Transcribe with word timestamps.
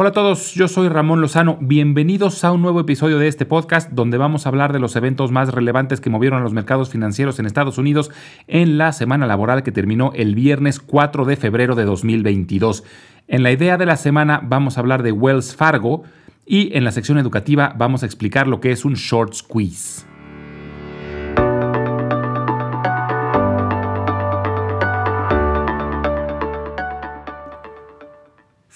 Hola 0.00 0.08
a 0.08 0.12
todos, 0.12 0.54
yo 0.54 0.66
soy 0.66 0.88
Ramón 0.88 1.20
Lozano. 1.20 1.58
Bienvenidos 1.60 2.42
a 2.42 2.52
un 2.52 2.62
nuevo 2.62 2.80
episodio 2.80 3.18
de 3.18 3.28
este 3.28 3.44
podcast 3.44 3.90
donde 3.90 4.16
vamos 4.16 4.46
a 4.46 4.48
hablar 4.48 4.72
de 4.72 4.78
los 4.78 4.96
eventos 4.96 5.30
más 5.30 5.52
relevantes 5.52 6.00
que 6.00 6.08
movieron 6.08 6.40
a 6.40 6.42
los 6.42 6.54
mercados 6.54 6.88
financieros 6.88 7.38
en 7.38 7.44
Estados 7.44 7.76
Unidos 7.76 8.10
en 8.46 8.78
la 8.78 8.94
semana 8.94 9.26
laboral 9.26 9.62
que 9.62 9.72
terminó 9.72 10.12
el 10.14 10.34
viernes 10.34 10.80
4 10.80 11.26
de 11.26 11.36
febrero 11.36 11.74
de 11.74 11.84
2022. 11.84 12.82
En 13.28 13.42
la 13.42 13.52
idea 13.52 13.76
de 13.76 13.84
la 13.84 13.98
semana 13.98 14.40
vamos 14.42 14.78
a 14.78 14.80
hablar 14.80 15.02
de 15.02 15.12
Wells 15.12 15.54
Fargo 15.54 16.04
y 16.46 16.74
en 16.74 16.84
la 16.84 16.92
sección 16.92 17.18
educativa 17.18 17.74
vamos 17.76 18.02
a 18.02 18.06
explicar 18.06 18.46
lo 18.48 18.58
que 18.58 18.72
es 18.72 18.86
un 18.86 18.94
short 18.94 19.34
squeeze. 19.34 20.09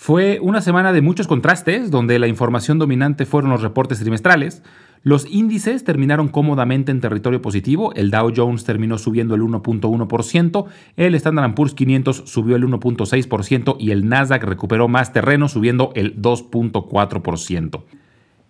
Fue 0.06 0.38
una 0.42 0.60
semana 0.60 0.92
de 0.92 1.00
muchos 1.00 1.26
contrastes, 1.26 1.90
donde 1.90 2.18
la 2.18 2.28
información 2.28 2.78
dominante 2.78 3.24
fueron 3.24 3.50
los 3.50 3.62
reportes 3.62 4.00
trimestrales. 4.00 4.62
Los 5.02 5.24
índices 5.24 5.82
terminaron 5.82 6.28
cómodamente 6.28 6.92
en 6.92 7.00
territorio 7.00 7.40
positivo. 7.40 7.90
El 7.94 8.10
Dow 8.10 8.30
Jones 8.36 8.64
terminó 8.64 8.98
subiendo 8.98 9.34
el 9.34 9.40
1.1%, 9.40 10.66
el 10.98 11.14
Standard 11.14 11.54
Poor's 11.54 11.72
500 11.72 12.24
subió 12.26 12.56
el 12.56 12.64
1.6% 12.64 13.76
y 13.78 13.92
el 13.92 14.06
Nasdaq 14.06 14.44
recuperó 14.44 14.88
más 14.88 15.14
terreno 15.14 15.48
subiendo 15.48 15.90
el 15.94 16.20
2.4%. 16.20 17.84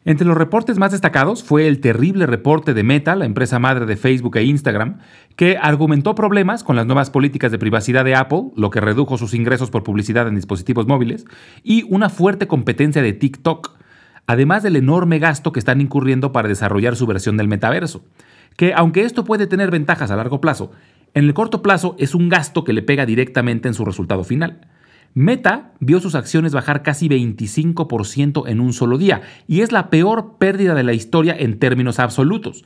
Entre 0.07 0.27
los 0.27 0.37
reportes 0.37 0.79
más 0.79 0.93
destacados 0.93 1.43
fue 1.43 1.67
el 1.67 1.81
terrible 1.81 2.27
reporte 2.27 2.75
de 2.75 2.83
Meta, 2.83 3.17
la 3.17 3.25
empresa 3.25 3.59
madre 3.59 3.87
de 3.87 3.97
Facebook 3.97 4.37
e 4.37 4.45
Instagram, 4.45 4.99
que 5.35 5.57
argumentó 5.57 6.15
problemas 6.15 6.63
con 6.63 6.77
las 6.77 6.85
nuevas 6.85 7.09
políticas 7.09 7.51
de 7.51 7.59
privacidad 7.59 8.05
de 8.05 8.15
Apple, 8.15 8.51
lo 8.55 8.69
que 8.69 8.83
redujo 8.83 9.17
sus 9.17 9.33
ingresos 9.33 9.71
por 9.71 9.83
publicidad 9.83 10.29
en 10.29 10.35
dispositivos 10.35 10.87
móviles, 10.87 11.25
y 11.63 11.85
una 11.89 12.11
fuerte 12.11 12.47
competencia 12.47 13.01
de 13.01 13.15
TikTok, 13.15 13.79
además 14.27 14.63
del 14.63 14.77
enorme 14.77 15.19
gasto 15.19 15.53
que 15.53 15.59
están 15.59 15.81
incurriendo 15.81 16.33
para 16.33 16.49
desarrollar 16.49 16.97
su 16.97 17.07
versión 17.07 17.39
del 17.39 17.49
metaverso, 17.49 18.05
que 18.59 18.75
aunque 18.75 19.05
esto 19.05 19.25
puede 19.25 19.47
tener 19.47 19.71
ventajas 19.71 20.11
a 20.11 20.17
largo 20.17 20.39
plazo, 20.39 20.71
en 21.15 21.25
el 21.25 21.33
corto 21.33 21.63
plazo 21.63 21.97
es 21.99 22.15
un 22.15 22.29
gasto 22.29 22.63
que 22.63 22.75
le 22.75 22.83
pega 22.83 23.07
directamente 23.07 23.69
en 23.69 23.75
su 23.75 23.87
resultado 23.87 24.23
final. 24.23 24.69
Meta 25.15 25.71
vio 25.79 26.01
sus 26.01 26.17
acciones 26.17 26.53
bajar 26.53 26.83
casi 26.83 27.09
25% 27.09 28.49
en 28.49 28.61
un 28.61 28.73
solo 28.73 28.99
día 28.99 29.23
y 29.47 29.61
es 29.61 29.71
la 29.71 29.89
peor 29.89 30.39
pérdida 30.39 30.75
de 30.75 30.83
la 30.83 30.93
historia 30.93 31.37
en 31.39 31.61
términos 31.61 32.01
absolutos. 32.01 32.65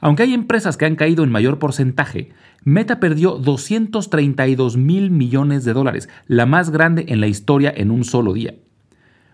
Aunque 0.00 0.22
hay 0.22 0.32
empresas 0.32 0.76
que 0.76 0.86
han 0.86 0.94
caído 0.94 1.24
en 1.24 1.32
mayor 1.32 1.58
porcentaje, 1.58 2.30
Meta 2.62 3.00
perdió 3.00 3.32
232 3.32 4.76
mil 4.76 5.10
millones 5.10 5.64
de 5.64 5.72
dólares, 5.72 6.08
la 6.28 6.46
más 6.46 6.70
grande 6.70 7.06
en 7.08 7.20
la 7.20 7.26
historia 7.26 7.72
en 7.76 7.90
un 7.90 8.04
solo 8.04 8.32
día. 8.32 8.54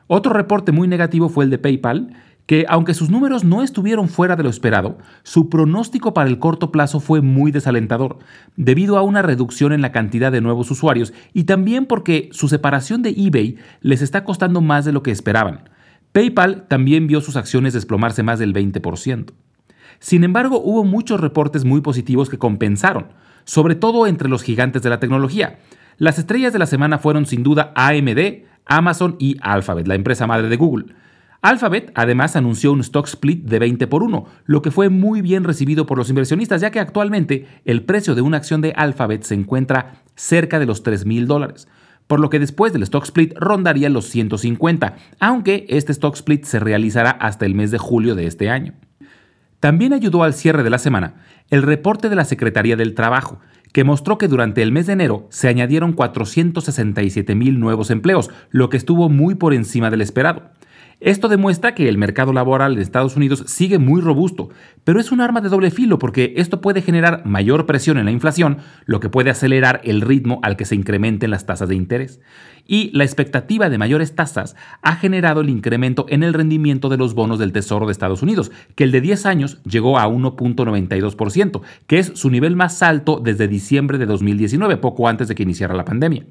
Otro 0.07 0.33
reporte 0.33 0.73
muy 0.73 0.89
negativo 0.89 1.29
fue 1.29 1.45
el 1.45 1.51
de 1.51 1.59
PayPal, 1.59 2.15
que 2.47 2.67
aunque 2.69 2.95
sus 2.95 3.11
números 3.11 3.45
no 3.45 3.62
estuvieron 3.62 4.09
fuera 4.09 4.37
de 4.37 4.42
lo 4.42 4.50
esperado, 4.50 4.98
su 5.23 5.48
pronóstico 5.48 6.12
para 6.12 6.28
el 6.28 6.39
corto 6.39 6.70
plazo 6.70 7.01
fue 7.01 7.23
muy 7.23 7.51
desalentador, 7.53 8.19
debido 8.56 8.98
a 8.98 9.03
una 9.03 9.23
reducción 9.23 9.73
en 9.73 9.81
la 9.81 9.92
cantidad 9.92 10.31
de 10.31 10.41
nuevos 10.41 10.70
usuarios 10.70 11.12
y 11.33 11.45
también 11.45 11.86
porque 11.86 12.28
su 12.33 12.48
separación 12.48 13.03
de 13.03 13.14
eBay 13.17 13.56
les 13.81 14.03
está 14.03 14.25
costando 14.25 14.61
más 14.61 14.84
de 14.84 14.92
lo 14.92 15.03
que 15.03 15.11
esperaban. 15.11 15.70
PayPal 16.12 16.67
también 16.69 17.06
vio 17.06 17.20
sus 17.20 17.36
acciones 17.36 17.73
desplomarse 17.73 18.23
más 18.23 18.39
del 18.39 18.53
20%. 18.53 19.33
Sin 19.98 20.23
embargo, 20.23 20.61
hubo 20.62 20.84
muchos 20.84 21.20
reportes 21.20 21.64
muy 21.64 21.81
positivos 21.81 22.29
que 22.29 22.39
compensaron, 22.39 23.08
sobre 23.45 23.75
todo 23.75 24.06
entre 24.06 24.29
los 24.29 24.42
gigantes 24.42 24.83
de 24.83 24.91
la 24.91 25.01
tecnología. 25.01 25.58
Las 25.97 26.19
estrellas 26.19 26.53
de 26.53 26.58
la 26.58 26.67
semana 26.67 26.98
fueron 26.98 27.25
sin 27.27 27.42
duda 27.42 27.73
AMD, 27.75 28.45
Amazon 28.67 29.17
y 29.19 29.36
Alphabet, 29.41 29.86
la 29.86 29.95
empresa 29.95 30.27
madre 30.27 30.48
de 30.48 30.56
Google. 30.56 30.95
Alphabet 31.45 31.92
además 31.95 32.37
anunció 32.37 32.73
un 32.73 32.81
stock 32.81 33.06
split 33.06 33.45
de 33.45 33.59
20 33.59 33.87
por 33.87 34.03
1, 34.03 34.25
lo 34.47 34.62
que 34.62 34.70
fue 34.70 34.89
muy 34.89 35.20
bien 35.20 35.45
recibido 35.45 35.84
por 35.84 35.98
los 35.98 36.09
inversionistas, 36.09 36.62
ya 36.62 36.70
que 36.70 36.81
actualmente 36.81 37.47
el 37.67 37.83
precio 37.83 38.14
de 38.14 38.23
una 38.23 38.39
acción 38.39 38.63
de 38.63 38.73
Alphabet 38.74 39.24
se 39.24 39.35
encuentra 39.35 39.96
cerca 40.14 40.58
de 40.58 40.64
los 40.64 40.83
3 40.83 41.05
mil 41.05 41.27
dólares, 41.27 41.68
por 42.07 42.18
lo 42.18 42.30
que 42.30 42.39
después 42.39 42.73
del 42.73 42.85
stock 42.85 43.05
split 43.05 43.35
rondaría 43.36 43.91
los 43.91 44.07
150, 44.07 44.96
aunque 45.20 45.67
este 45.68 45.92
stock 45.92 46.14
split 46.14 46.45
se 46.45 46.61
realizará 46.61 47.11
hasta 47.11 47.45
el 47.45 47.55
mes 47.55 47.70
de 47.70 47.77
julio 47.77 48.14
de 48.14 48.27
este 48.27 48.48
año. 48.48 48.73
También 49.61 49.92
ayudó 49.92 50.23
al 50.23 50.33
cierre 50.33 50.63
de 50.63 50.70
la 50.70 50.79
semana 50.79 51.17
el 51.51 51.63
reporte 51.63 52.08
de 52.08 52.17
la 52.17 52.24
Secretaría 52.24 52.77
del 52.77 52.95
Trabajo, 52.95 53.39
que 53.74 53.85
mostró 53.85 54.17
que 54.17 54.29
durante 54.29 54.63
el 54.63 54.73
mes 54.73 54.86
de 54.86 54.95
enero 54.95 55.27
se 55.29 55.48
añadieron 55.48 55.92
467 55.92 57.35
mil 57.35 57.61
nuevos 57.61 57.91
empleos, 57.91 58.30
lo 58.48 58.70
que 58.70 58.79
estuvo 58.79 59.11
muy 59.11 59.35
por 59.35 59.52
encima 59.52 59.91
del 59.91 60.01
esperado. 60.01 60.55
Esto 61.00 61.28
demuestra 61.28 61.74
que 61.74 61.88
el 61.88 61.98
mercado 61.98 62.32
laboral 62.32 62.77
de 62.77 62.82
Estados 62.82 63.16
Unidos 63.16 63.44
sigue 63.46 63.78
muy 63.78 64.00
robusto, 64.00 64.50
pero 64.84 65.00
es 65.00 65.12
un 65.12 65.20
arma 65.20 65.40
de 65.40 65.48
doble 65.48 65.70
filo 65.70 65.98
porque 65.98 66.34
esto 66.36 66.60
puede 66.60 66.82
generar 66.82 67.27
mayor 67.27 67.66
presión 67.66 67.98
en 67.98 68.05
la 68.05 68.10
inflación, 68.10 68.58
lo 68.86 69.00
que 69.00 69.08
puede 69.08 69.30
acelerar 69.30 69.80
el 69.84 70.00
ritmo 70.00 70.40
al 70.42 70.56
que 70.56 70.64
se 70.64 70.74
incrementen 70.74 71.30
las 71.30 71.46
tasas 71.46 71.68
de 71.68 71.74
interés. 71.74 72.20
Y 72.66 72.90
la 72.96 73.05
expectativa 73.05 73.68
de 73.68 73.77
mayores 73.77 74.14
tasas 74.14 74.56
ha 74.80 74.96
generado 74.96 75.42
el 75.42 75.50
incremento 75.50 76.06
en 76.08 76.22
el 76.22 76.32
rendimiento 76.32 76.88
de 76.88 76.96
los 76.96 77.14
bonos 77.14 77.38
del 77.38 77.52
Tesoro 77.52 77.86
de 77.86 77.92
Estados 77.92 78.22
Unidos, 78.22 78.50
que 78.74 78.84
el 78.84 78.92
de 78.92 79.02
10 79.02 79.26
años 79.26 79.62
llegó 79.64 79.98
a 79.98 80.08
1.92%, 80.08 81.61
que 81.86 81.98
es 81.98 82.12
su 82.14 82.30
nivel 82.30 82.56
más 82.56 82.82
alto 82.82 83.20
desde 83.22 83.48
diciembre 83.48 83.98
de 83.98 84.06
2019, 84.06 84.78
poco 84.78 85.08
antes 85.08 85.28
de 85.28 85.34
que 85.34 85.42
iniciara 85.42 85.74
la 85.74 85.84
pandemia. 85.84 86.24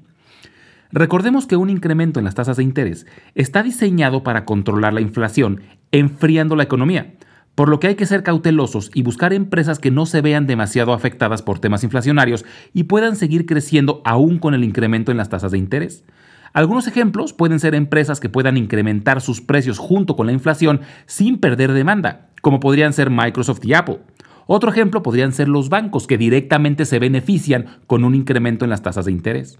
Recordemos 0.93 1.47
que 1.47 1.55
un 1.55 1.71
incremento 1.71 2.19
en 2.19 2.25
las 2.25 2.35
tasas 2.35 2.57
de 2.57 2.63
interés 2.63 3.07
está 3.33 3.63
diseñado 3.63 4.21
para 4.21 4.45
controlar 4.45 4.93
la 4.93 5.01
inflación, 5.01 5.61
enfriando 5.91 6.55
la 6.55 6.61
economía, 6.61 7.15
por 7.55 7.67
lo 7.67 7.79
que 7.79 7.87
hay 7.87 7.95
que 7.95 8.05
ser 8.05 8.21
cautelosos 8.21 8.91
y 8.93 9.01
buscar 9.01 9.33
empresas 9.33 9.79
que 9.79 9.89
no 9.89 10.05
se 10.05 10.21
vean 10.21 10.45
demasiado 10.45 10.93
afectadas 10.93 11.41
por 11.41 11.57
temas 11.57 11.83
inflacionarios 11.83 12.45
y 12.73 12.83
puedan 12.83 13.15
seguir 13.15 13.47
creciendo 13.47 14.03
aún 14.05 14.37
con 14.37 14.53
el 14.53 14.63
incremento 14.63 15.09
en 15.09 15.17
las 15.17 15.29
tasas 15.29 15.51
de 15.51 15.57
interés. 15.57 16.05
Algunos 16.53 16.85
ejemplos 16.85 17.33
pueden 17.33 17.59
ser 17.59 17.73
empresas 17.73 18.19
que 18.19 18.29
puedan 18.29 18.55
incrementar 18.55 19.19
sus 19.19 19.41
precios 19.41 19.79
junto 19.79 20.15
con 20.15 20.27
la 20.27 20.33
inflación 20.33 20.81
sin 21.07 21.39
perder 21.39 21.73
demanda, 21.73 22.29
como 22.43 22.59
podrían 22.59 22.93
ser 22.93 23.09
Microsoft 23.09 23.65
y 23.65 23.73
Apple. 23.73 24.01
Otro 24.45 24.69
ejemplo 24.69 25.01
podrían 25.01 25.33
ser 25.33 25.47
los 25.47 25.69
bancos 25.69 26.05
que 26.05 26.19
directamente 26.19 26.85
se 26.85 26.99
benefician 26.99 27.79
con 27.87 28.03
un 28.03 28.13
incremento 28.13 28.63
en 28.63 28.69
las 28.69 28.83
tasas 28.83 29.05
de 29.05 29.11
interés. 29.11 29.57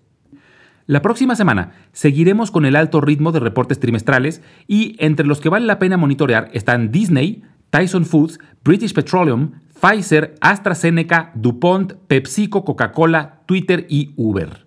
La 0.86 1.02
próxima 1.02 1.38
semana 1.38 1.72
seguiremos 1.94 2.52
con 2.52 2.66
el 2.66 2.76
alto 2.76 3.00
ritmo 3.00 3.32
de 3.32 3.40
reportes 3.40 3.80
trimestrales 3.80 4.42
y 4.68 4.98
entre 5.00 5.26
los 5.26 5.40
que 5.40 5.48
vale 5.48 5.66
la 5.66 5.80
pena 5.80 5.96
monitorear 5.96 6.50
están 6.52 6.92
Disney, 6.92 7.44
Tyson 7.70 8.06
Foods, 8.06 8.38
British 8.66 8.94
Petroleum, 8.94 9.52
Pfizer, 9.80 10.36
AstraZeneca, 10.42 11.32
DuPont, 11.36 11.94
PepsiCo, 12.08 12.66
Coca-Cola, 12.66 13.44
Twitter 13.46 13.86
y 13.90 14.14
Uber. 14.18 14.66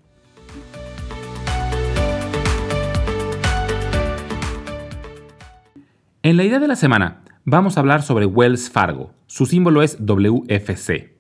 En 6.23 6.39
la 6.39 6.45
idea 6.45 6.59
de 6.59 6.69
la 6.69 6.77
semana 6.77 7.25
vamos 7.45 7.77
a 7.77 7.81
hablar 7.81 8.03
sobre 8.03 8.25
Wells 8.25 8.71
Fargo. 8.71 9.13
Su 9.27 9.45
símbolo 9.45 9.83
es 9.83 9.99
WFC. 10.01 11.16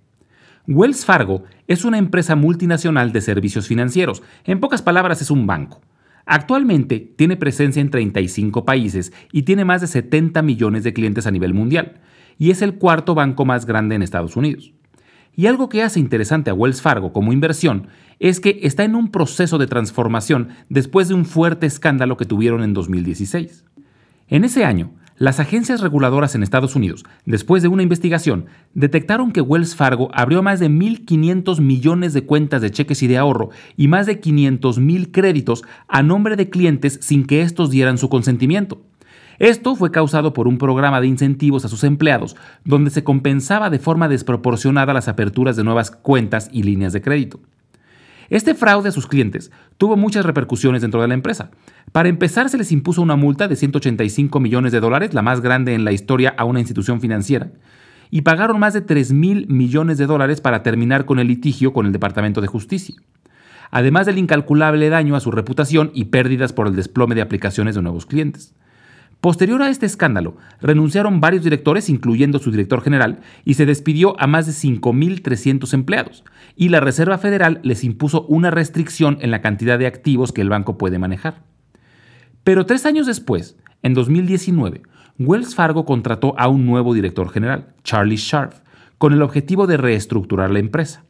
Wells 0.68 1.04
Fargo 1.04 1.44
es 1.68 1.84
una 1.84 1.98
empresa 1.98 2.34
multinacional 2.34 3.12
de 3.12 3.20
servicios 3.20 3.68
financieros. 3.68 4.22
En 4.44 4.58
pocas 4.58 4.82
palabras, 4.82 5.22
es 5.22 5.30
un 5.30 5.46
banco. 5.46 5.80
Actualmente 6.24 6.98
tiene 7.16 7.36
presencia 7.36 7.80
en 7.80 7.90
35 7.90 8.64
países 8.64 9.12
y 9.30 9.42
tiene 9.42 9.64
más 9.64 9.80
de 9.80 9.86
70 9.86 10.42
millones 10.42 10.82
de 10.82 10.92
clientes 10.92 11.26
a 11.26 11.30
nivel 11.30 11.54
mundial, 11.54 12.00
y 12.36 12.50
es 12.50 12.62
el 12.62 12.74
cuarto 12.74 13.14
banco 13.14 13.44
más 13.44 13.64
grande 13.64 13.94
en 13.94 14.02
Estados 14.02 14.34
Unidos. 14.34 14.72
Y 15.36 15.46
algo 15.46 15.68
que 15.68 15.82
hace 15.82 16.00
interesante 16.00 16.50
a 16.50 16.54
Wells 16.54 16.82
Fargo 16.82 17.12
como 17.12 17.32
inversión 17.32 17.88
es 18.18 18.40
que 18.40 18.58
está 18.62 18.82
en 18.82 18.96
un 18.96 19.12
proceso 19.12 19.58
de 19.58 19.68
transformación 19.68 20.48
después 20.68 21.06
de 21.08 21.14
un 21.14 21.26
fuerte 21.26 21.66
escándalo 21.66 22.16
que 22.16 22.24
tuvieron 22.24 22.64
en 22.64 22.74
2016. 22.74 23.64
En 24.28 24.44
ese 24.44 24.64
año, 24.64 24.90
las 25.18 25.40
agencias 25.40 25.80
reguladoras 25.80 26.34
en 26.34 26.42
Estados 26.42 26.76
Unidos, 26.76 27.04
después 27.24 27.62
de 27.62 27.68
una 27.68 27.82
investigación, 27.82 28.46
detectaron 28.74 29.32
que 29.32 29.40
Wells 29.40 29.74
Fargo 29.74 30.10
abrió 30.12 30.42
más 30.42 30.60
de 30.60 30.68
1.500 30.68 31.60
millones 31.60 32.12
de 32.12 32.24
cuentas 32.26 32.60
de 32.60 32.70
cheques 32.70 33.02
y 33.02 33.06
de 33.06 33.16
ahorro 33.16 33.48
y 33.78 33.88
más 33.88 34.06
de 34.06 34.20
500.000 34.20 35.10
créditos 35.12 35.64
a 35.88 36.02
nombre 36.02 36.36
de 36.36 36.50
clientes 36.50 36.98
sin 37.00 37.26
que 37.26 37.40
estos 37.40 37.70
dieran 37.70 37.96
su 37.96 38.10
consentimiento. 38.10 38.82
Esto 39.38 39.74
fue 39.74 39.90
causado 39.90 40.34
por 40.34 40.48
un 40.48 40.58
programa 40.58 41.00
de 41.00 41.06
incentivos 41.06 41.64
a 41.64 41.68
sus 41.68 41.84
empleados, 41.84 42.36
donde 42.64 42.90
se 42.90 43.04
compensaba 43.04 43.70
de 43.70 43.78
forma 43.78 44.08
desproporcionada 44.08 44.92
las 44.92 45.08
aperturas 45.08 45.56
de 45.56 45.64
nuevas 45.64 45.90
cuentas 45.90 46.50
y 46.52 46.62
líneas 46.62 46.92
de 46.92 47.02
crédito. 47.02 47.40
Este 48.28 48.54
fraude 48.54 48.88
a 48.88 48.92
sus 48.92 49.06
clientes 49.06 49.52
tuvo 49.78 49.96
muchas 49.96 50.26
repercusiones 50.26 50.82
dentro 50.82 51.00
de 51.00 51.08
la 51.08 51.14
empresa. 51.14 51.50
Para 51.92 52.08
empezar, 52.08 52.48
se 52.48 52.58
les 52.58 52.72
impuso 52.72 53.02
una 53.02 53.16
multa 53.16 53.48
de 53.48 53.56
185 53.56 54.40
millones 54.40 54.72
de 54.72 54.80
dólares, 54.80 55.14
la 55.14 55.22
más 55.22 55.40
grande 55.40 55.74
en 55.74 55.84
la 55.84 55.92
historia 55.92 56.34
a 56.36 56.44
una 56.44 56.60
institución 56.60 57.00
financiera, 57.00 57.50
y 58.10 58.22
pagaron 58.22 58.58
más 58.58 58.74
de 58.74 58.80
3 58.80 59.12
mil 59.12 59.46
millones 59.48 59.98
de 59.98 60.06
dólares 60.06 60.40
para 60.40 60.62
terminar 60.62 61.04
con 61.04 61.18
el 61.18 61.28
litigio 61.28 61.72
con 61.72 61.86
el 61.86 61.92
Departamento 61.92 62.40
de 62.40 62.46
Justicia. 62.46 62.96
además 63.72 64.06
del 64.06 64.18
incalculable 64.18 64.88
daño 64.88 65.16
a 65.16 65.20
su 65.20 65.32
reputación 65.32 65.90
y 65.92 66.04
pérdidas 66.04 66.52
por 66.52 66.68
el 66.68 66.76
desplome 66.76 67.16
de 67.16 67.22
aplicaciones 67.22 67.74
de 67.74 67.82
nuevos 67.82 68.06
clientes. 68.06 68.54
Posterior 69.20 69.62
a 69.62 69.70
este 69.70 69.86
escándalo, 69.86 70.36
renunciaron 70.60 71.20
varios 71.20 71.42
directores, 71.42 71.88
incluyendo 71.88 72.38
su 72.38 72.50
director 72.50 72.82
general, 72.82 73.20
y 73.44 73.54
se 73.54 73.66
despidió 73.66 74.18
a 74.20 74.26
más 74.26 74.46
de 74.46 74.52
5.300 74.52 75.72
empleados, 75.74 76.24
y 76.54 76.68
la 76.68 76.80
Reserva 76.80 77.18
Federal 77.18 77.60
les 77.62 77.82
impuso 77.82 78.26
una 78.26 78.50
restricción 78.50 79.18
en 79.20 79.30
la 79.30 79.40
cantidad 79.40 79.78
de 79.78 79.86
activos 79.86 80.32
que 80.32 80.42
el 80.42 80.48
banco 80.48 80.78
puede 80.78 80.98
manejar. 80.98 81.42
Pero 82.44 82.66
tres 82.66 82.86
años 82.86 83.06
después, 83.06 83.56
en 83.82 83.94
2019, 83.94 84.82
Wells 85.18 85.54
Fargo 85.54 85.84
contrató 85.84 86.38
a 86.38 86.48
un 86.48 86.66
nuevo 86.66 86.94
director 86.94 87.30
general, 87.30 87.74
Charlie 87.82 88.18
Scharf, 88.18 88.60
con 88.98 89.12
el 89.12 89.22
objetivo 89.22 89.66
de 89.66 89.76
reestructurar 89.76 90.50
la 90.50 90.58
empresa. 90.58 91.04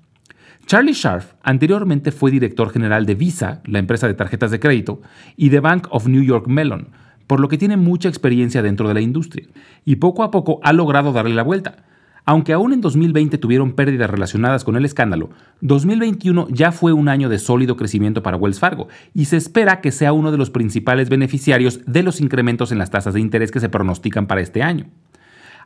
Charlie 0.67 0.95
Scharf 0.95 1.35
anteriormente 1.43 2.11
fue 2.11 2.31
director 2.31 2.71
general 2.71 3.07
de 3.07 3.15
Visa, 3.15 3.61
la 3.67 3.79
empresa 3.79 4.09
de 4.09 4.15
tarjetas 4.15 4.51
de 4.51 4.61
crédito, 4.61 5.01
y 5.37 5.51
de 5.51 5.61
Bank 5.61 5.89
of 5.91 6.09
New 6.09 6.23
York 6.23 6.47
Mellon, 6.49 6.89
por 7.27 7.41
lo 7.41 7.49
que 7.49 7.59
tiene 7.59 7.77
mucha 7.77 8.09
experiencia 8.09 8.63
dentro 8.63 8.89
de 8.89 8.95
la 8.95 9.01
industria, 9.01 9.47
y 9.85 9.97
poco 9.97 10.23
a 10.23 10.31
poco 10.31 10.61
ha 10.63 10.73
logrado 10.73 11.13
darle 11.13 11.35
la 11.35 11.43
vuelta. 11.43 11.85
Aunque 12.29 12.53
aún 12.53 12.73
en 12.73 12.81
2020 12.81 13.39
tuvieron 13.39 13.73
pérdidas 13.75 14.11
relacionadas 14.11 14.65
con 14.65 14.75
el 14.77 14.85
escándalo, 14.85 15.31
2021 15.61 16.49
ya 16.51 16.73
fue 16.73 16.93
un 16.93 17.09
año 17.09 17.29
de 17.29 17.39
sólido 17.39 17.77
crecimiento 17.77 18.25
para 18.25 18.37
Wells 18.37 18.59
Fargo 18.59 18.89
y 19.15 19.27
se 19.27 19.37
espera 19.37 19.81
que 19.81 19.93
sea 19.93 20.13
uno 20.13 20.33
de 20.33 20.39
los 20.39 20.51
principales 20.51 21.09
beneficiarios 21.09 21.81
de 21.87 22.03
los 22.03 22.21
incrementos 22.21 22.73
en 22.73 22.79
las 22.79 22.91
tasas 22.91 23.15
de 23.15 23.21
interés 23.21 23.53
que 23.53 23.61
se 23.61 23.69
pronostican 23.69 24.27
para 24.27 24.41
este 24.41 24.65
año. 24.65 24.87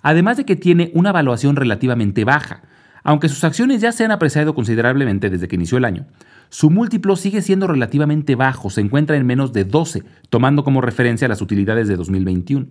Además 0.02 0.36
de 0.36 0.44
que 0.44 0.54
tiene 0.54 0.90
una 0.92 1.10
evaluación 1.10 1.56
relativamente 1.56 2.24
baja, 2.24 2.62
aunque 3.04 3.30
sus 3.30 3.42
acciones 3.44 3.80
ya 3.80 3.92
se 3.92 4.04
han 4.04 4.10
apreciado 4.10 4.54
considerablemente 4.54 5.30
desde 5.30 5.48
que 5.48 5.56
inició 5.56 5.78
el 5.78 5.86
año, 5.86 6.06
su 6.50 6.68
múltiplo 6.68 7.14
sigue 7.14 7.42
siendo 7.42 7.68
relativamente 7.68 8.34
bajo, 8.34 8.70
se 8.70 8.80
encuentra 8.80 9.16
en 9.16 9.24
menos 9.24 9.52
de 9.52 9.64
12, 9.64 10.02
tomando 10.30 10.64
como 10.64 10.80
referencia 10.80 11.28
las 11.28 11.40
utilidades 11.40 11.86
de 11.86 11.94
2021. 11.94 12.66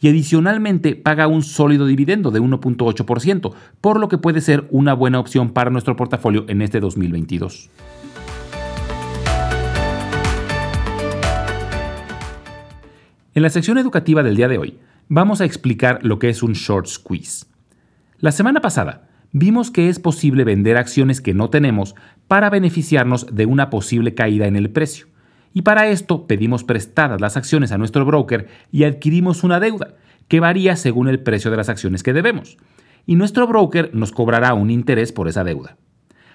Y 0.00 0.08
adicionalmente 0.08 0.96
paga 0.96 1.26
un 1.26 1.42
sólido 1.42 1.84
dividendo 1.84 2.30
de 2.30 2.40
1.8%, 2.40 3.52
por 3.82 4.00
lo 4.00 4.08
que 4.08 4.16
puede 4.16 4.40
ser 4.40 4.66
una 4.70 4.94
buena 4.94 5.20
opción 5.20 5.50
para 5.50 5.70
nuestro 5.70 5.94
portafolio 5.94 6.46
en 6.48 6.62
este 6.62 6.80
2022. 6.80 7.68
En 13.34 13.42
la 13.42 13.50
sección 13.50 13.76
educativa 13.76 14.22
del 14.22 14.36
día 14.36 14.48
de 14.48 14.56
hoy, 14.56 14.78
vamos 15.08 15.42
a 15.42 15.44
explicar 15.44 15.98
lo 16.02 16.18
que 16.18 16.30
es 16.30 16.42
un 16.42 16.54
short 16.54 16.86
squeeze. 16.86 17.44
La 18.20 18.32
semana 18.32 18.62
pasada, 18.62 19.07
vimos 19.32 19.70
que 19.70 19.88
es 19.88 19.98
posible 19.98 20.44
vender 20.44 20.76
acciones 20.76 21.20
que 21.20 21.34
no 21.34 21.50
tenemos 21.50 21.94
para 22.26 22.50
beneficiarnos 22.50 23.34
de 23.34 23.46
una 23.46 23.70
posible 23.70 24.14
caída 24.14 24.46
en 24.46 24.56
el 24.56 24.70
precio. 24.70 25.06
Y 25.54 25.62
para 25.62 25.88
esto 25.88 26.26
pedimos 26.26 26.64
prestadas 26.64 27.20
las 27.20 27.36
acciones 27.36 27.72
a 27.72 27.78
nuestro 27.78 28.04
broker 28.04 28.48
y 28.70 28.84
adquirimos 28.84 29.44
una 29.44 29.60
deuda, 29.60 29.94
que 30.28 30.40
varía 30.40 30.76
según 30.76 31.08
el 31.08 31.20
precio 31.20 31.50
de 31.50 31.56
las 31.56 31.68
acciones 31.68 32.02
que 32.02 32.12
debemos. 32.12 32.58
Y 33.06 33.16
nuestro 33.16 33.46
broker 33.46 33.90
nos 33.94 34.12
cobrará 34.12 34.54
un 34.54 34.70
interés 34.70 35.12
por 35.12 35.28
esa 35.28 35.44
deuda. 35.44 35.76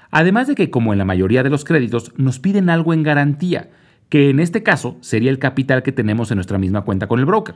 Además 0.10 0.48
de 0.48 0.56
que, 0.56 0.69
como 0.69 0.94
en 0.94 1.00
la 1.00 1.06
mayoría 1.06 1.44
de 1.44 1.50
los 1.50 1.63
créditos, 1.63 2.12
nos 2.18 2.39
piden 2.39 2.69
algo 2.69 2.94
en 2.94 3.04
garantía, 3.04 3.69
que 4.10 4.30
en 4.30 4.39
este 4.39 4.62
caso 4.62 4.98
sería 5.01 5.31
el 5.31 5.39
capital 5.39 5.84
que 5.84 5.92
tenemos 5.92 6.30
en 6.31 6.36
nuestra 6.36 6.57
misma 6.57 6.81
cuenta 6.81 7.07
con 7.07 7.19
el 7.19 7.25
broker. 7.25 7.56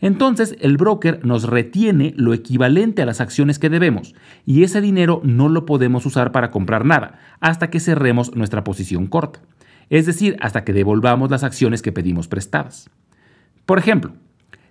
Entonces 0.00 0.56
el 0.60 0.76
broker 0.76 1.24
nos 1.24 1.44
retiene 1.44 2.12
lo 2.16 2.34
equivalente 2.34 3.02
a 3.02 3.06
las 3.06 3.20
acciones 3.20 3.58
que 3.58 3.70
debemos 3.70 4.14
y 4.44 4.62
ese 4.62 4.80
dinero 4.80 5.20
no 5.24 5.48
lo 5.48 5.66
podemos 5.66 6.04
usar 6.06 6.32
para 6.32 6.50
comprar 6.50 6.84
nada 6.84 7.18
hasta 7.40 7.70
que 7.70 7.80
cerremos 7.80 8.34
nuestra 8.34 8.64
posición 8.64 9.06
corta, 9.06 9.40
es 9.90 10.06
decir, 10.06 10.36
hasta 10.40 10.64
que 10.64 10.72
devolvamos 10.72 11.30
las 11.30 11.44
acciones 11.44 11.82
que 11.82 11.92
pedimos 11.92 12.28
prestadas. 12.28 12.90
Por 13.66 13.78
ejemplo, 13.78 14.12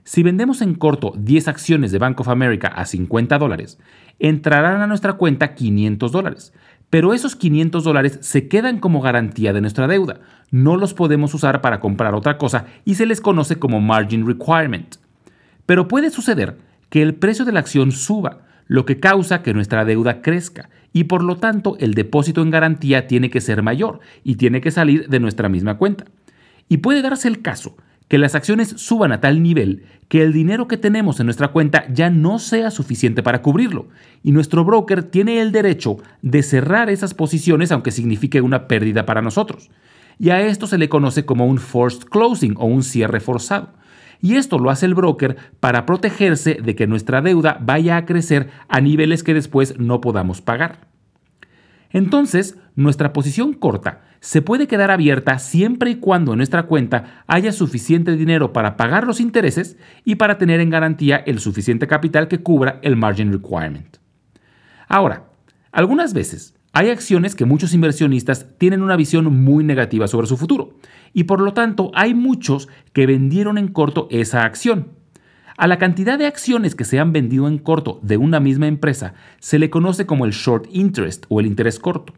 si 0.04 0.22
vendemos 0.22 0.62
en 0.62 0.76
corto 0.76 1.14
10 1.18 1.48
acciones 1.48 1.92
de 1.92 1.98
Bank 1.98 2.20
of 2.20 2.28
America 2.28 2.68
a 2.68 2.86
50 2.86 3.38
dólares, 3.38 3.80
entrarán 4.20 4.82
a 4.82 4.88
nuestra 4.88 5.14
cuenta 5.14 5.56
500 5.56 6.12
dólares, 6.12 6.54
pero 6.90 7.14
esos 7.14 7.36
500 7.38 7.84
dólares 7.86 8.20
se 8.22 8.48
quedan 8.50 8.80
como 8.80 9.02
garantía 9.02 9.54
de 9.54 9.62
nuestra 9.62 9.88
deuda, 9.88 10.20
no 10.52 10.76
los 10.76 10.94
podemos 10.94 11.34
usar 11.34 11.62
para 11.62 11.80
comprar 11.80 12.14
otra 12.14 12.38
cosa 12.38 12.66
y 12.84 12.96
se 12.96 13.06
les 13.06 13.22
conoce 13.22 13.58
como 13.58 13.80
margin 13.80 14.28
requirement. 14.28 14.98
Pero 15.66 15.88
puede 15.88 16.10
suceder 16.10 16.58
que 16.90 17.02
el 17.02 17.16
precio 17.16 17.46
de 17.46 17.52
la 17.52 17.60
acción 17.60 17.92
suba, 17.92 18.42
lo 18.68 18.86
que 18.86 19.00
causa 19.00 19.42
que 19.42 19.54
nuestra 19.54 19.86
deuda 19.86 20.22
crezca 20.22 20.70
y 20.94 21.06
por 21.06 21.24
lo 21.24 21.38
tanto 21.38 21.76
el 21.80 21.94
depósito 21.94 22.42
en 22.42 22.52
garantía 22.52 23.08
tiene 23.08 23.30
que 23.30 23.42
ser 23.42 23.64
mayor 23.64 24.00
y 24.24 24.36
tiene 24.36 24.62
que 24.62 24.72
salir 24.72 25.10
de 25.10 25.20
nuestra 25.20 25.50
misma 25.50 25.78
cuenta. 25.78 26.06
Y 26.70 26.78
puede 26.78 27.02
darse 27.02 27.28
el 27.28 27.42
caso 27.42 27.76
que 28.08 28.18
las 28.18 28.36
acciones 28.36 28.70
suban 28.78 29.12
a 29.12 29.22
tal 29.22 29.42
nivel 29.42 29.86
que 30.08 30.22
el 30.22 30.34
dinero 30.34 30.68
que 30.68 30.78
tenemos 30.78 31.20
en 31.20 31.26
nuestra 31.26 31.48
cuenta 31.48 31.86
ya 31.92 32.10
no 32.10 32.38
sea 32.38 32.70
suficiente 32.70 33.24
para 33.24 33.42
cubrirlo 33.42 33.88
y 34.22 34.32
nuestro 34.32 34.64
broker 34.64 35.04
tiene 35.04 35.42
el 35.42 35.52
derecho 35.52 35.98
de 36.22 36.44
cerrar 36.44 36.90
esas 36.90 37.14
posiciones 37.14 37.72
aunque 37.72 37.92
signifique 37.92 38.42
una 38.42 38.68
pérdida 38.68 39.06
para 39.06 39.22
nosotros. 39.22 39.72
Y 40.20 40.30
a 40.30 40.42
esto 40.42 40.68
se 40.68 40.78
le 40.78 40.90
conoce 40.90 41.26
como 41.26 41.48
un 41.48 41.58
forced 41.58 42.04
closing 42.04 42.54
o 42.58 42.66
un 42.66 42.84
cierre 42.84 43.20
forzado 43.20 43.70
y 44.24 44.38
esto 44.38 44.58
lo 44.58 44.70
hace 44.70 44.86
el 44.86 44.96
broker 44.96 45.36
para 45.60 45.86
protegerse 45.86 46.54
de 46.64 46.76
que 46.76 46.88
nuestra 46.88 47.22
deuda 47.22 47.58
vaya 47.60 47.98
a 47.98 48.06
crecer 48.06 48.50
a 48.70 48.80
niveles 48.80 49.22
que 49.22 49.34
después 49.34 49.78
no 49.78 50.00
podamos 50.00 50.40
pagar. 50.40 50.88
Entonces, 51.90 52.58
nuestra 52.78 53.12
posición 53.12 53.52
corta 53.52 54.04
se 54.22 54.42
puede 54.42 54.66
quedar 54.66 54.92
abierta 54.92 55.40
siempre 55.40 55.92
y 55.92 55.96
cuando 55.96 56.32
en 56.32 56.38
nuestra 56.38 56.64
cuenta 56.64 57.26
haya 57.28 57.52
suficiente 57.52 58.16
dinero 58.16 58.54
para 58.54 58.78
pagar 58.78 59.06
los 59.06 59.20
intereses 59.20 59.76
y 60.06 60.16
para 60.16 60.38
tener 60.38 60.62
en 60.62 60.70
garantía 60.70 61.18
el 61.18 61.40
suficiente 61.40 61.86
capital 61.86 62.30
que 62.30 62.42
cubra 62.42 62.80
el 62.82 62.96
margin 62.96 63.34
requirement. 63.34 63.98
Ahora, 64.88 65.26
algunas 65.74 66.14
veces 66.14 66.56
hay 66.76 66.90
acciones 66.90 67.36
que 67.36 67.46
muchos 67.46 67.76
inversionistas 67.76 68.48
tienen 68.58 68.82
una 68.82 68.96
visión 68.96 69.44
muy 69.44 69.64
negativa 69.64 70.08
sobre 70.08 70.26
su 70.26 70.38
futuro 70.38 70.80
y 71.14 71.26
por 71.26 71.40
lo 71.40 71.54
tanto 71.54 71.92
hay 71.94 72.16
muchos 72.16 72.68
que 72.94 73.06
vendieron 73.06 73.60
en 73.60 73.68
corto 73.68 74.08
esa 74.10 74.44
acción. 74.44 74.90
A 75.56 75.68
la 75.68 75.78
cantidad 75.78 76.18
de 76.18 76.26
acciones 76.26 76.74
que 76.74 76.84
se 76.84 77.00
han 77.00 77.14
vendido 77.14 77.48
en 77.48 77.60
corto 77.60 78.00
de 78.02 78.18
una 78.18 78.40
misma 78.40 78.66
empresa 78.66 79.14
se 79.40 79.60
le 79.60 79.70
conoce 79.70 80.08
como 80.08 80.26
el 80.26 80.32
short 80.32 80.66
interest 80.72 81.26
o 81.30 81.40
el 81.40 81.46
interés 81.46 81.78
corto. 81.78 82.16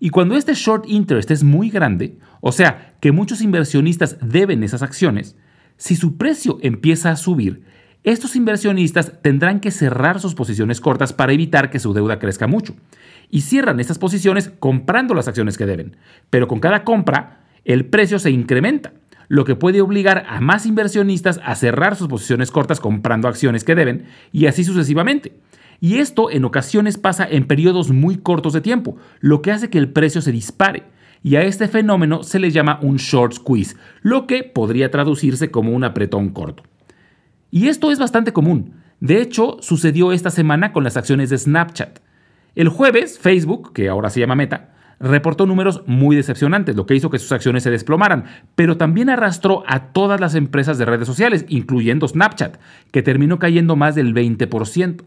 Y 0.00 0.08
cuando 0.08 0.34
este 0.34 0.54
short 0.54 0.86
interest 0.88 1.30
es 1.30 1.44
muy 1.44 1.68
grande, 1.68 2.18
o 2.40 2.52
sea, 2.52 2.94
que 3.00 3.12
muchos 3.12 3.42
inversionistas 3.42 4.16
deben 4.22 4.62
esas 4.62 4.82
acciones, 4.82 5.36
si 5.76 5.94
su 5.94 6.16
precio 6.16 6.58
empieza 6.62 7.10
a 7.10 7.16
subir, 7.16 7.64
estos 8.04 8.36
inversionistas 8.36 9.22
tendrán 9.22 9.60
que 9.60 9.70
cerrar 9.70 10.20
sus 10.20 10.34
posiciones 10.34 10.78
cortas 10.78 11.14
para 11.14 11.32
evitar 11.32 11.70
que 11.70 11.80
su 11.80 11.94
deuda 11.94 12.18
crezca 12.18 12.46
mucho. 12.46 12.74
Y 13.30 13.40
cierran 13.40 13.80
estas 13.80 13.98
posiciones 13.98 14.52
comprando 14.58 15.14
las 15.14 15.26
acciones 15.26 15.56
que 15.56 15.64
deben. 15.64 15.96
Pero 16.28 16.46
con 16.46 16.60
cada 16.60 16.84
compra, 16.84 17.40
el 17.64 17.86
precio 17.86 18.18
se 18.18 18.30
incrementa, 18.30 18.92
lo 19.28 19.46
que 19.46 19.56
puede 19.56 19.80
obligar 19.80 20.26
a 20.28 20.42
más 20.42 20.66
inversionistas 20.66 21.40
a 21.42 21.54
cerrar 21.54 21.96
sus 21.96 22.08
posiciones 22.08 22.50
cortas 22.50 22.78
comprando 22.78 23.26
acciones 23.26 23.64
que 23.64 23.74
deben 23.74 24.04
y 24.32 24.46
así 24.46 24.64
sucesivamente. 24.64 25.32
Y 25.80 25.96
esto 25.96 26.30
en 26.30 26.44
ocasiones 26.44 26.98
pasa 26.98 27.26
en 27.28 27.46
periodos 27.46 27.90
muy 27.90 28.18
cortos 28.18 28.52
de 28.52 28.60
tiempo, 28.60 28.96
lo 29.20 29.40
que 29.40 29.50
hace 29.50 29.70
que 29.70 29.78
el 29.78 29.88
precio 29.88 30.20
se 30.20 30.30
dispare. 30.30 30.82
Y 31.22 31.36
a 31.36 31.42
este 31.42 31.68
fenómeno 31.68 32.22
se 32.22 32.38
le 32.38 32.50
llama 32.50 32.78
un 32.82 32.96
short 32.96 33.32
squeeze, 33.32 33.76
lo 34.02 34.26
que 34.26 34.42
podría 34.42 34.90
traducirse 34.90 35.50
como 35.50 35.72
un 35.72 35.84
apretón 35.84 36.28
corto. 36.28 36.64
Y 37.54 37.68
esto 37.68 37.92
es 37.92 38.00
bastante 38.00 38.32
común. 38.32 38.72
De 38.98 39.22
hecho, 39.22 39.58
sucedió 39.60 40.10
esta 40.10 40.30
semana 40.30 40.72
con 40.72 40.82
las 40.82 40.96
acciones 40.96 41.30
de 41.30 41.38
Snapchat. 41.38 42.00
El 42.56 42.68
jueves, 42.68 43.20
Facebook, 43.20 43.72
que 43.72 43.88
ahora 43.88 44.10
se 44.10 44.18
llama 44.18 44.34
Meta, 44.34 44.74
reportó 44.98 45.46
números 45.46 45.84
muy 45.86 46.16
decepcionantes, 46.16 46.74
lo 46.74 46.84
que 46.84 46.96
hizo 46.96 47.10
que 47.10 47.20
sus 47.20 47.30
acciones 47.30 47.62
se 47.62 47.70
desplomaran, 47.70 48.24
pero 48.56 48.76
también 48.76 49.08
arrastró 49.08 49.62
a 49.68 49.92
todas 49.92 50.20
las 50.20 50.34
empresas 50.34 50.78
de 50.78 50.84
redes 50.84 51.06
sociales, 51.06 51.46
incluyendo 51.48 52.08
Snapchat, 52.08 52.56
que 52.90 53.02
terminó 53.02 53.38
cayendo 53.38 53.76
más 53.76 53.94
del 53.94 54.14
20%. 54.14 55.04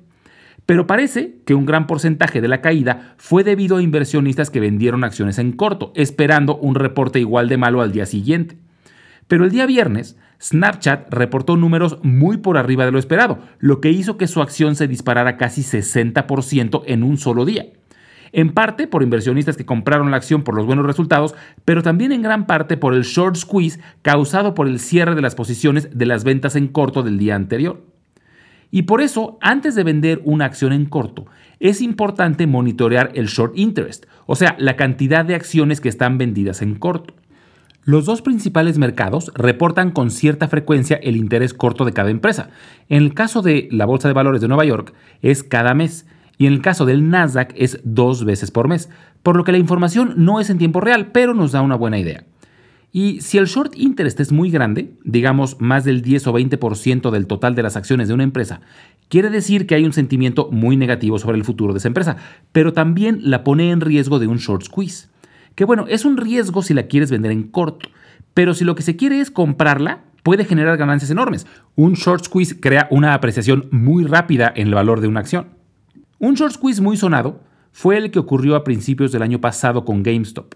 Pero 0.66 0.88
parece 0.88 1.40
que 1.46 1.54
un 1.54 1.66
gran 1.66 1.86
porcentaje 1.86 2.40
de 2.40 2.48
la 2.48 2.62
caída 2.62 3.14
fue 3.18 3.44
debido 3.44 3.76
a 3.76 3.82
inversionistas 3.82 4.50
que 4.52 4.62
vendieron 4.62 5.04
acciones 5.04 5.38
en 5.38 5.52
corto, 5.52 5.92
esperando 5.98 6.56
un 6.56 6.76
reporte 6.76 7.20
igual 7.20 7.50
de 7.50 7.58
malo 7.58 7.82
al 7.82 7.92
día 7.92 8.06
siguiente. 8.06 8.56
Pero 9.28 9.44
el 9.44 9.52
día 9.52 9.66
viernes, 9.66 10.18
Snapchat 10.42 11.12
reportó 11.14 11.58
números 11.58 12.00
muy 12.04 12.38
por 12.38 12.58
arriba 12.58 12.86
de 12.86 12.92
lo 12.92 13.00
esperado, 13.00 13.40
lo 13.60 13.82
que 13.82 13.92
hizo 13.92 14.18
que 14.18 14.28
su 14.28 14.42
acción 14.42 14.76
se 14.76 14.88
disparara 14.88 15.38
casi 15.38 15.62
60% 15.62 16.84
en 16.86 17.04
un 17.04 17.18
solo 17.18 17.46
día 17.46 17.66
en 18.32 18.54
parte 18.54 18.88
por 18.88 19.04
inversionistas 19.04 19.58
que 19.58 19.66
compraron 19.66 20.12
la 20.12 20.18
acción 20.18 20.44
por 20.44 20.56
los 20.56 20.66
buenos 20.66 20.86
resultados, 20.86 21.36
pero 21.66 21.84
también 21.84 22.12
en 22.12 22.22
gran 22.22 22.46
parte 22.46 22.78
por 22.78 22.94
el 22.94 23.04
short 23.04 23.36
squeeze 23.36 23.80
causado 24.02 24.54
por 24.54 24.68
el 24.68 24.80
cierre 24.80 25.16
de 25.16 25.22
las 25.22 25.36
posiciones 25.36 25.90
de 25.98 26.06
las 26.06 26.24
ventas 26.24 26.56
en 26.56 26.68
corto 26.68 27.04
del 27.04 27.18
día 27.18 27.36
anterior. 27.36 27.82
Y 28.70 28.84
por 28.84 29.02
eso, 29.02 29.38
antes 29.42 29.76
de 29.76 29.84
vender 29.84 30.22
una 30.26 30.46
acción 30.46 30.74
en 30.74 30.86
corto, 30.86 31.26
es 31.60 31.82
importante 31.82 32.48
monitorear 32.48 33.12
el 33.16 33.28
short 33.28 33.58
interest, 33.58 34.06
o 34.26 34.36
sea, 34.36 34.56
la 34.60 34.76
cantidad 34.76 35.24
de 35.24 35.36
acciones 35.36 35.80
que 35.80 35.90
están 35.90 36.18
vendidas 36.18 36.62
en 36.62 36.76
corto. 36.76 37.14
Los 37.88 38.04
dos 38.04 38.22
principales 38.22 38.78
mercados 38.78 39.32
reportan 39.34 39.92
con 39.92 40.12
cierta 40.12 40.50
frecuencia 40.50 40.98
el 40.98 41.16
interés 41.16 41.54
corto 41.54 41.86
de 41.86 41.94
cada 41.94 42.10
empresa. 42.10 42.50
En 42.90 43.02
el 43.02 43.14
caso 43.14 43.42
de 43.42 43.70
la 43.72 43.86
Bolsa 43.86 44.10
de 44.10 44.14
Valores 44.14 44.42
de 44.42 44.50
Nueva 44.50 44.66
York 44.66 44.94
es 45.22 45.42
cada 45.42 45.74
mes 45.74 46.06
y 46.38 46.48
en 46.48 46.52
el 46.52 46.62
caso 46.62 46.86
del 46.86 47.10
Nasdaq 47.10 47.54
es 47.56 47.80
dos 47.86 48.26
veces 48.26 48.52
por 48.52 48.68
mes, 48.68 48.90
por 49.24 49.38
lo 49.38 49.46
que 49.46 49.54
la 49.54 49.58
información 49.58 50.16
no 50.18 50.42
es 50.42 50.50
en 50.50 50.58
tiempo 50.58 50.82
real, 50.82 51.14
pero 51.14 51.34
nos 51.34 51.54
da 51.54 51.62
una 51.62 51.78
buena 51.78 51.98
idea. 51.98 52.26
Y 52.92 53.22
si 53.22 53.38
el 53.38 53.46
short 53.46 53.74
interest 53.78 54.20
es 54.20 54.34
muy 54.34 54.52
grande, 54.52 54.92
digamos 55.06 55.62
más 55.62 55.86
del 55.86 56.02
10 56.02 56.28
o 56.28 56.34
20% 56.34 57.10
del 57.10 57.26
total 57.26 57.56
de 57.56 57.64
las 57.64 57.78
acciones 57.78 58.10
de 58.10 58.14
una 58.14 58.24
empresa, 58.24 58.60
quiere 59.08 59.30
decir 59.30 59.66
que 59.66 59.76
hay 59.76 59.86
un 59.86 59.94
sentimiento 59.94 60.50
muy 60.52 60.76
negativo 60.76 61.20
sobre 61.20 61.38
el 61.38 61.46
futuro 61.46 61.72
de 61.72 61.80
esa 61.80 61.88
empresa, 61.88 62.18
pero 62.52 62.74
también 62.74 63.22
la 63.24 63.46
pone 63.46 63.72
en 63.72 63.80
riesgo 63.80 64.20
de 64.20 64.28
un 64.28 64.40
short 64.40 64.64
squeeze. 64.64 65.08
Que 65.58 65.66
bueno, 65.66 65.86
es 65.90 66.06
un 66.06 66.18
riesgo 66.18 66.62
si 66.62 66.76
la 66.76 66.84
quieres 66.84 67.10
vender 67.10 67.32
en 67.32 67.42
corto, 67.42 67.90
pero 68.36 68.54
si 68.54 68.64
lo 68.64 68.76
que 68.76 68.84
se 68.84 68.96
quiere 68.96 69.20
es 69.20 69.32
comprarla, 69.32 70.04
puede 70.22 70.46
generar 70.46 70.78
ganancias 70.78 71.10
enormes. 71.10 71.48
Un 71.76 71.94
short 71.94 72.26
squeeze 72.26 72.60
crea 72.60 72.88
una 72.92 73.16
apreciación 73.16 73.68
muy 73.72 74.04
rápida 74.04 74.54
en 74.56 74.68
el 74.68 74.76
valor 74.76 75.02
de 75.02 75.08
una 75.08 75.20
acción. 75.20 75.48
Un 76.20 76.36
short 76.36 76.54
squeeze 76.54 76.80
muy 76.80 76.96
sonado 76.96 77.42
fue 77.72 77.98
el 77.98 78.12
que 78.12 78.20
ocurrió 78.20 78.56
a 78.56 78.64
principios 78.64 79.12
del 79.12 79.24
año 79.24 79.42
pasado 79.42 79.84
con 79.84 80.04
GameStop. 80.04 80.54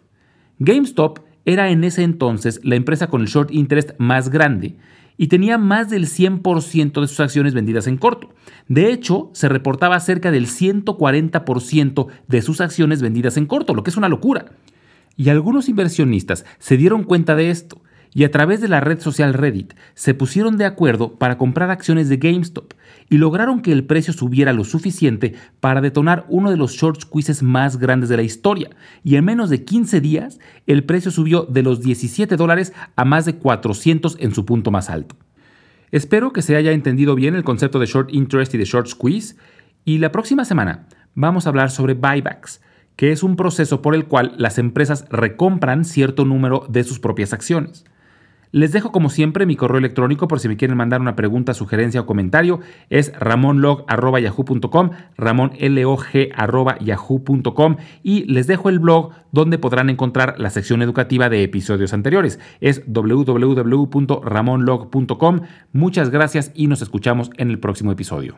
GameStop 0.60 1.18
era 1.46 1.72
en 1.72 1.84
ese 1.84 2.04
entonces 2.04 2.62
la 2.64 2.76
empresa 2.76 3.08
con 3.08 3.22
el 3.22 3.28
short 3.28 3.50
interest 3.52 3.94
más 3.98 4.30
grande 4.30 4.78
y 5.18 5.30
tenía 5.30 5.58
más 5.58 5.90
del 5.90 6.06
100% 6.06 7.02
de 7.02 7.08
sus 7.08 7.20
acciones 7.20 7.56
vendidas 7.56 7.88
en 7.88 7.98
corto. 7.98 8.30
De 8.68 8.94
hecho, 8.94 9.32
se 9.34 9.50
reportaba 9.50 10.00
cerca 10.00 10.30
del 10.30 10.46
140% 10.46 12.06
de 12.28 12.42
sus 12.44 12.62
acciones 12.62 13.02
vendidas 13.02 13.36
en 13.38 13.48
corto, 13.48 13.74
lo 13.74 13.82
que 13.82 13.90
es 13.90 13.98
una 13.98 14.08
locura. 14.08 14.46
Y 15.16 15.30
algunos 15.30 15.70
inversionistas 15.70 16.46
se 16.60 16.78
dieron 16.78 17.04
cuenta 17.04 17.36
de 17.36 17.50
esto 17.50 17.82
y 18.14 18.26
a 18.26 18.32
través 18.32 18.60
de 18.60 18.68
la 18.68 18.82
red 18.82 19.00
social 19.00 19.34
Reddit 19.34 19.74
se 19.94 20.14
pusieron 20.14 20.58
de 20.58 20.66
acuerdo 20.66 21.14
para 21.18 21.38
comprar 21.38 21.70
acciones 21.72 22.10
de 22.10 22.18
GameStop 22.18 22.74
y 23.10 23.18
lograron 23.18 23.62
que 23.62 23.72
el 23.72 23.86
precio 23.86 24.14
subiera 24.14 24.52
lo 24.52 24.64
suficiente 24.64 25.36
para 25.60 25.82
detonar 25.82 26.26
uno 26.28 26.52
de 26.52 26.58
los 26.58 26.74
short 26.74 27.02
squeezes 27.02 27.42
más 27.42 27.78
grandes 27.78 28.10
de 28.10 28.18
la 28.18 28.24
historia. 28.24 28.70
Y 29.04 29.16
en 29.16 29.26
menos 29.26 29.50
de 29.50 29.64
15 29.64 30.02
días, 30.02 30.40
el 30.68 30.84
precio 30.84 31.12
subió 31.12 31.44
de 31.44 31.64
los 31.64 31.82
17 31.82 32.36
dólares 32.36 32.74
a 32.96 33.06
más 33.06 33.26
de 33.26 33.36
400 33.36 34.18
en 34.20 34.34
su 34.34 34.46
punto 34.46 34.72
más 34.72 34.90
alto. 34.90 35.16
Espero 35.92 36.32
que 36.32 36.42
se 36.42 36.56
haya 36.56 36.72
entendido 36.72 37.16
bien 37.16 37.36
el 37.36 37.44
concepto 37.44 37.80
de 37.80 37.86
short 37.86 38.14
interest 38.14 38.54
y 38.54 38.58
de 38.58 38.66
short 38.66 38.88
squeeze. 38.88 39.36
Y 39.84 39.98
la 39.98 40.12
próxima 40.12 40.46
semana 40.46 40.88
vamos 41.16 41.46
a 41.46 41.50
hablar 41.50 41.72
sobre 41.72 41.94
buybacks, 41.94 42.62
que 43.02 43.12
es 43.12 43.24
un 43.24 43.36
proceso 43.36 43.82
por 43.82 43.96
el 43.96 44.06
cual 44.06 44.36
las 44.38 44.60
empresas 44.60 45.08
recompran 45.10 45.86
cierto 45.86 46.24
número 46.24 46.68
de 46.70 46.84
sus 46.84 47.00
propias 47.00 47.34
acciones. 47.34 47.84
Les 48.52 48.74
dejo 48.74 48.92
como 48.92 49.10
siempre 49.10 49.48
mi 49.48 49.56
correo 49.56 49.80
electrónico 49.80 50.28
por 50.28 50.40
si 50.40 50.48
me 50.48 50.56
quieren 50.56 50.78
mandar 50.78 51.02
una 51.02 51.16
pregunta, 51.16 51.56
sugerencia 51.56 52.02
o 52.02 52.06
comentario. 52.06 52.60
Es 52.92 53.12
ramonlog.yahoo.com, 53.20 54.92
ramonlog.yahoo.com 55.18 57.76
y 58.04 58.32
les 58.32 58.46
dejo 58.46 58.70
el 58.70 58.78
blog 58.78 59.14
donde 59.32 59.58
podrán 59.58 59.90
encontrar 59.90 60.36
la 60.38 60.52
sección 60.52 60.84
educativa 60.84 61.28
de 61.28 61.42
episodios 61.42 61.94
anteriores. 61.94 62.40
Es 62.60 62.84
www.ramonlog.com. 62.86 65.40
Muchas 65.74 66.12
gracias 66.12 66.52
y 66.54 66.68
nos 66.68 66.84
escuchamos 66.84 67.32
en 67.38 67.50
el 67.50 67.58
próximo 67.58 67.92
episodio. 67.92 68.38